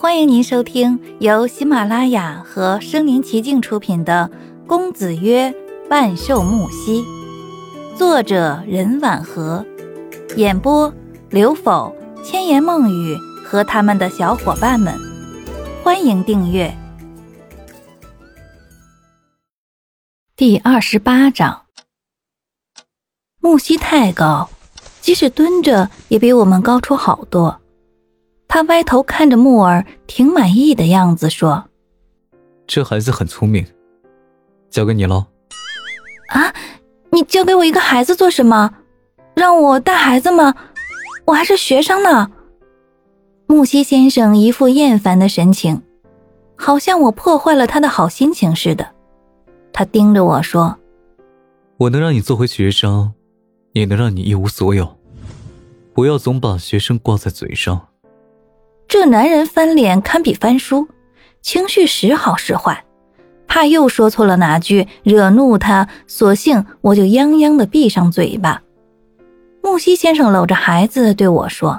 [0.00, 4.30] 欢迎您收听由喜马拉雅和声临其境出品的
[4.68, 5.52] 《公子曰
[5.90, 7.02] 万寿木兮》，
[7.96, 9.66] 作者任婉和，
[10.36, 10.94] 演播
[11.30, 11.92] 刘否、
[12.22, 14.94] 千言梦语和他们的小伙伴们。
[15.82, 16.72] 欢迎订阅。
[20.36, 21.62] 第二十八章，
[23.40, 24.48] 木兮太高，
[25.00, 27.60] 即使蹲着也比我们高出好多。
[28.48, 31.68] 他歪头看着木耳，挺满意的样子，说
[32.66, 33.64] ：“这孩子很聪明，
[34.70, 35.26] 交给你喽。”
[36.32, 36.52] 啊，
[37.10, 38.74] 你交给我一个孩子做什么？
[39.34, 40.54] 让我带孩子吗？
[41.26, 42.30] 我还是学生呢。
[43.46, 45.82] 木西先生一副厌烦的神情，
[46.56, 48.94] 好像我破坏了他的好心情似的。
[49.72, 50.78] 他盯着我说
[51.76, 53.12] ：“我能让你做回学生，
[53.72, 54.96] 也能让你一无所有。
[55.92, 57.87] 不要总把学生挂在嘴上。”
[58.88, 60.88] 这男人翻脸堪比翻书，
[61.42, 62.86] 情绪时好时坏，
[63.46, 68.62] 怕又说错了哪句惹怒他，索性我就泱泱的闭上嘴巴。
[69.62, 71.78] 木西先生搂着孩子对我说：“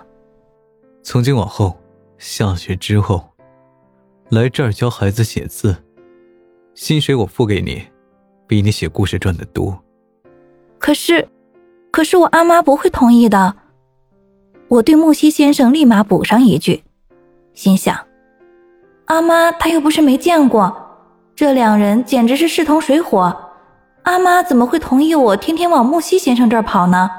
[1.01, 1.75] 从今往后，
[2.19, 3.27] 下学之后，
[4.29, 5.75] 来这儿教孩子写字，
[6.75, 7.81] 薪水我付给你，
[8.45, 9.83] 比你写故事赚的多。”
[10.77, 11.27] 可是，
[11.89, 13.55] 可是我阿妈不会同意的。
[14.67, 16.83] 我对木西先生立马补上一句。
[17.59, 17.99] 心想，
[19.07, 20.73] 阿妈她又不是没见过，
[21.35, 23.35] 这两人简直是势同水火，
[24.03, 27.11] 阿妈怎么会同意我天天往木西先生这儿跑呢？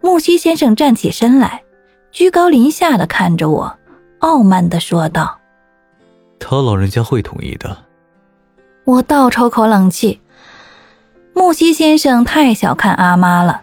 [0.00, 1.64] 木西先生站起身来，
[2.12, 3.76] 居高临下的看着我，
[4.20, 5.36] 傲慢的说道
[6.38, 7.76] ：“他老人家会同意的。”
[8.86, 10.20] 我倒抽口冷气，
[11.32, 13.62] 木西先生太小看阿妈了，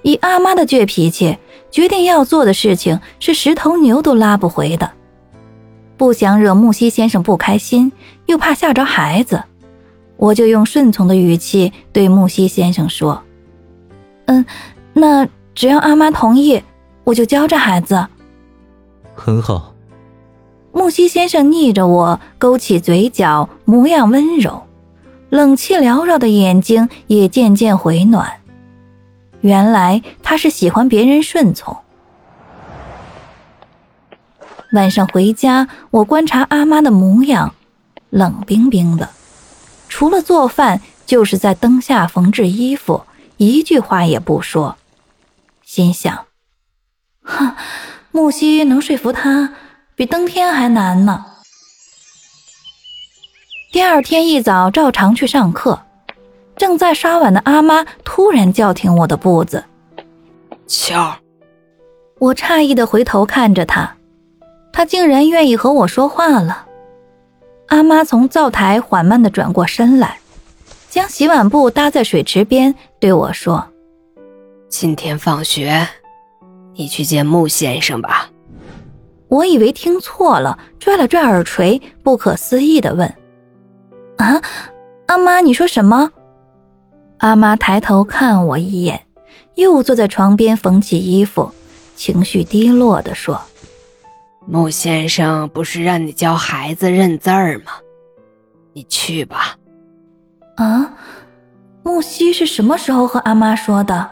[0.00, 1.36] 以阿妈的倔脾气。
[1.76, 4.90] 决定要做的事情是十头牛都拉不回的，
[5.98, 7.92] 不想惹木西先生不开心，
[8.24, 9.42] 又怕吓着孩子，
[10.16, 13.22] 我就用顺从的语气对木西先生说
[14.24, 14.46] ：“嗯，
[14.94, 16.62] 那只要阿妈同意，
[17.04, 18.06] 我就教这孩子。”
[19.14, 19.74] 很好。
[20.72, 24.62] 木西先生逆着我，勾起嘴角，模样温柔，
[25.28, 28.32] 冷气缭绕的眼睛也渐渐回暖。
[29.46, 31.76] 原来他是喜欢别人顺从。
[34.72, 37.54] 晚上回家，我观察阿妈的模样，
[38.10, 39.08] 冷冰冰的，
[39.88, 43.04] 除了做饭就是在灯下缝制衣服，
[43.36, 44.76] 一句话也不说。
[45.62, 46.26] 心想：
[47.22, 47.54] 哼，
[48.10, 49.54] 木西能说服他，
[49.94, 51.24] 比登天还难呢。
[53.70, 55.82] 第二天一早，照常去上课。
[56.56, 59.64] 正在刷碗的阿妈突然叫停我的步子，
[60.66, 61.16] 巧。
[62.18, 63.94] 我诧异的回头看着他，
[64.72, 66.66] 他竟然愿意和我说话了。
[67.68, 70.18] 阿妈从灶台缓慢的转过身来，
[70.88, 73.66] 将洗碗布搭在水池边，对我说
[74.70, 75.86] ：“今天放学，
[76.74, 78.30] 你去见穆先生吧。”
[79.28, 83.12] 我以为听错了，拽了拽耳垂，不可思议的问
[84.16, 84.40] ：“啊，
[85.08, 86.10] 阿妈，你说什么？”
[87.18, 89.06] 阿妈抬头看我一眼，
[89.54, 91.50] 又坐在床边缝起衣服，
[91.94, 93.40] 情绪低落地说
[94.46, 97.72] ：“穆先生不是让你教孩子认字儿吗？
[98.74, 99.56] 你去吧。”
[100.56, 100.94] 啊，
[101.82, 104.10] 木西是什么时候和阿妈说的？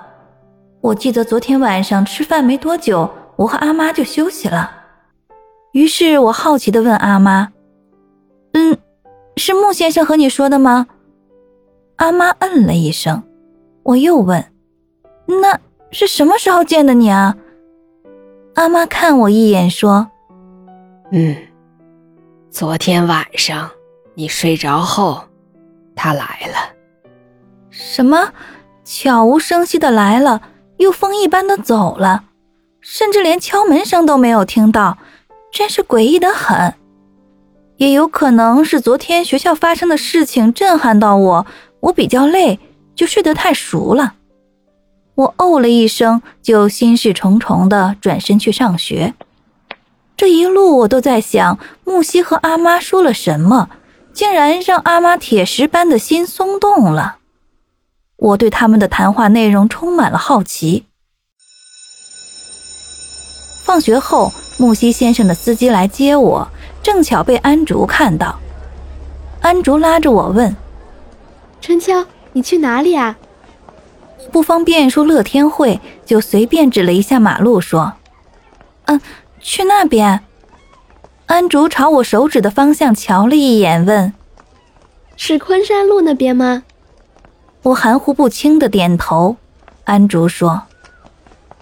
[0.80, 4.70] 我记得昨天晚上吃饭没多久，我和阿妈就休息了。
[5.72, 7.52] 于是我好奇地问阿妈
[8.52, 8.78] ：“嗯，
[9.36, 10.86] 是穆先生和你说的吗？”
[12.04, 13.22] 阿妈嗯了一声，
[13.82, 14.52] 我又问
[15.24, 15.58] ：“那
[15.90, 17.34] 是什么时候见的你啊？”
[18.56, 20.10] 阿妈看我一眼说
[21.12, 21.34] ：“嗯，
[22.50, 23.70] 昨天晚上
[24.12, 25.24] 你睡着后，
[25.96, 26.74] 他来了。”
[27.72, 28.34] 什么？
[28.84, 30.42] 悄无声息的来了，
[30.76, 32.24] 又风一般的走了，
[32.82, 34.98] 甚至连敲门声都没有听到，
[35.50, 36.74] 真是诡异的很。
[37.76, 41.46] 也有可能是昨天学校发生的事情震撼到我。
[41.84, 42.58] 我比较累，
[42.94, 44.14] 就睡得太熟了。
[45.16, 49.14] 我哦了一声，就心事重重的转身去上学。
[50.16, 53.68] 这一路我都在想，木西和阿妈说了什么，
[54.12, 57.18] 竟然让阿妈铁石般的心松动了。
[58.16, 60.86] 我对他们的谈话内容充满了好奇。
[63.64, 66.48] 放学后，木西先生的司机来接我，
[66.82, 68.38] 正巧被安竹看到。
[69.42, 70.56] 安竹拉着我问。
[71.64, 73.16] 春秋，你去哪里啊？
[74.30, 77.94] 不方便说乐天会，就随便指了一下马路，说
[78.84, 79.00] ：“嗯，
[79.40, 80.20] 去那边。”
[81.24, 84.12] 安竹朝我手指的方向瞧了一眼，问
[85.16, 86.64] ：“是昆山路那边吗？”
[87.64, 89.36] 我含糊不清的点头。
[89.84, 90.64] 安竹说：“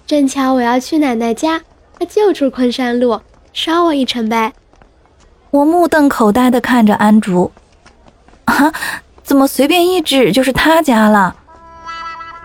[0.04, 1.60] 正巧我要去奶奶家，
[1.96, 3.20] 她就住昆山路，
[3.52, 4.52] 捎我一程呗。”
[5.52, 7.52] 我目瞪口呆的看着安竹，
[8.46, 8.72] 啊，
[9.22, 11.36] 怎么随便一指就是他家了？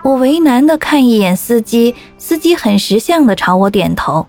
[0.02, 4.26] 我为难的看一眼司机，司机很识相的朝我点头。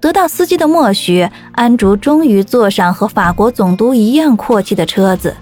[0.00, 5.36] 得到司机的默许，安竹终于坐上和法国总督一样阔气的车子，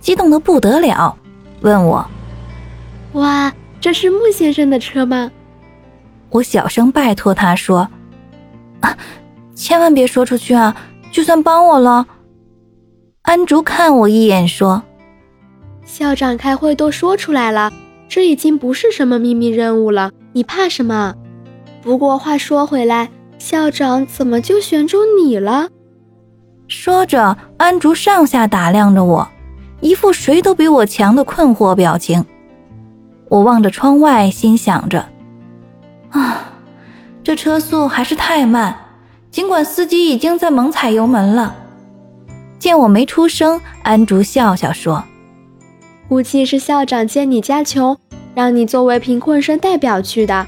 [0.00, 1.16] 激动的不得了，
[1.62, 2.04] 问我
[3.14, 5.30] ：“哇！”这是穆先生的车吗？
[6.30, 7.86] 我小声拜托他说
[8.80, 8.96] ：“啊，
[9.54, 10.74] 千万别说出去啊！
[11.12, 12.06] 就算帮我了。”
[13.22, 14.82] 安竹看我一眼说
[15.84, 17.72] ：“校长开会都说出来了，
[18.08, 21.14] 这已经不是什么秘密任务了，你怕什么？
[21.82, 25.68] 不过话说回来，校长怎么就选中你了？”
[26.66, 29.28] 说着，安竹上下打量着我，
[29.80, 32.24] 一副谁都比我强的困惑表情。
[33.28, 35.06] 我望着窗外，心想着
[36.10, 36.52] ：“啊，
[37.22, 38.76] 这车速还是太慢。”
[39.30, 41.56] 尽管司机已经在猛踩油门了，
[42.56, 45.02] 见我没出声，安竹笑笑说
[46.08, 47.96] ：“估计是校长见你家穷，
[48.34, 50.46] 让你作为贫困生代表去的。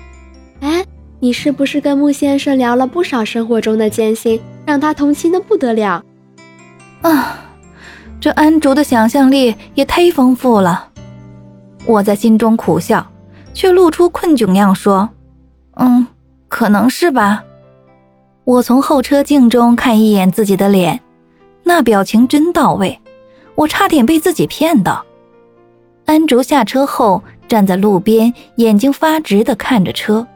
[0.60, 0.84] 哎，
[1.18, 6.04] 你是不是跟穆先生聊了不少生活中的艰辛，让他同情的不得了？”
[7.02, 7.38] 啊，
[8.20, 10.88] 这安竹的想象力也忒丰富了。
[11.84, 13.06] 我在心中苦笑，
[13.54, 15.08] 却露出困窘样说
[15.76, 16.06] ：“嗯，
[16.48, 17.44] 可能是吧。”
[18.44, 21.00] 我从后车镜中看一眼自己的脸，
[21.64, 23.00] 那表情真到位，
[23.54, 25.04] 我差点被自己骗到。
[26.06, 30.26] 安竹下车后站在路边，眼睛发直地看着车。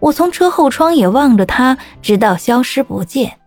[0.00, 3.38] 我从车后窗也望着他，直到消失不见。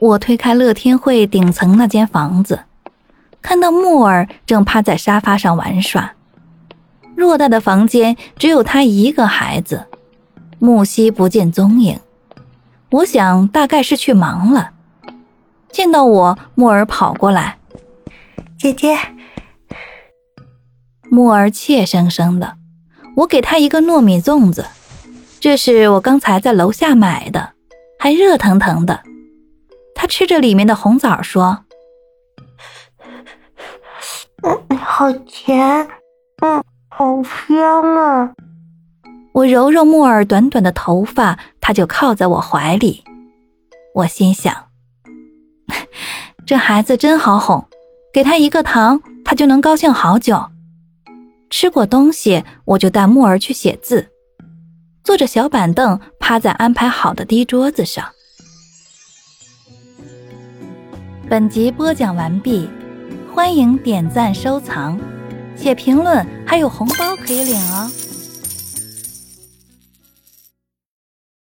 [0.00, 2.60] 我推开乐天汇顶层那间房子。
[3.42, 6.12] 看到木耳正趴在沙发上玩耍，
[7.16, 9.86] 偌大的房间只有他一个孩子，
[10.58, 11.98] 木西不见踪影。
[12.90, 14.70] 我想大概是去忙了。
[15.70, 17.58] 见到我，木耳跑过来，
[18.58, 18.96] 姐姐。
[21.10, 22.56] 木耳怯生生的，
[23.16, 24.66] 我给他一个糯米粽子，
[25.40, 27.52] 这是我刚才在楼下买的，
[27.98, 29.00] 还热腾腾的。
[29.94, 31.64] 他吃着里面的红枣说。
[34.42, 35.88] 嗯，好甜，
[36.42, 38.32] 嗯，好香啊！
[39.32, 43.02] 我揉揉木耳短短的头发，他就靠在我怀里。
[43.94, 44.54] 我心想，
[46.46, 47.66] 这孩子真好哄，
[48.12, 50.50] 给他一个糖，他就能高兴好久。
[51.50, 54.08] 吃过东西，我就带木儿去写字，
[55.02, 58.04] 坐着小板凳，趴在安排好的低桌子上。
[61.28, 62.68] 本集播讲完毕。
[63.34, 64.98] 欢迎点赞、收藏、
[65.54, 67.88] 写评论，还有红包可以领哦！